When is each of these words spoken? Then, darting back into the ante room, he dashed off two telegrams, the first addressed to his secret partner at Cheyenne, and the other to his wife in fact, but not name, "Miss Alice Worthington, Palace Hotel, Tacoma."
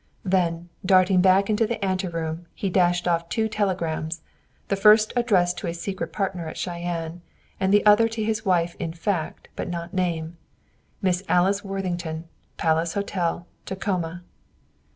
Then, 0.25 0.69
darting 0.83 1.21
back 1.21 1.47
into 1.47 1.67
the 1.67 1.85
ante 1.85 2.07
room, 2.07 2.47
he 2.55 2.71
dashed 2.71 3.07
off 3.07 3.29
two 3.29 3.47
telegrams, 3.47 4.23
the 4.67 4.75
first 4.75 5.13
addressed 5.15 5.59
to 5.59 5.67
his 5.67 5.79
secret 5.79 6.11
partner 6.11 6.47
at 6.47 6.57
Cheyenne, 6.57 7.21
and 7.59 7.71
the 7.71 7.85
other 7.85 8.07
to 8.07 8.23
his 8.23 8.43
wife 8.43 8.75
in 8.79 8.93
fact, 8.93 9.49
but 9.55 9.69
not 9.69 9.93
name, 9.93 10.37
"Miss 11.03 11.21
Alice 11.29 11.63
Worthington, 11.63 12.23
Palace 12.57 12.95
Hotel, 12.95 13.45
Tacoma." 13.67 14.23